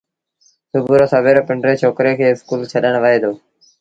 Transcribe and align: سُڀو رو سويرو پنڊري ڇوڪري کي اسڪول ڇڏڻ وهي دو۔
سُڀو 0.69 0.93
رو 0.99 1.05
سويرو 1.13 1.47
پنڊري 1.47 1.75
ڇوڪري 1.83 2.13
کي 2.19 2.25
اسڪول 2.31 2.61
ڇڏڻ 2.71 2.93
وهي 3.03 3.17
دو۔ 3.23 3.31